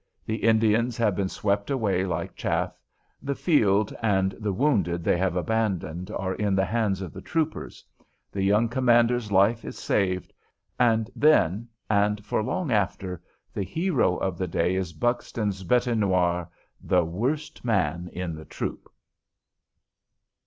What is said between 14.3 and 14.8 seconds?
the day